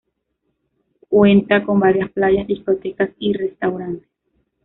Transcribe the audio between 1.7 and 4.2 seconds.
varias playas, discotecas y restaurantes.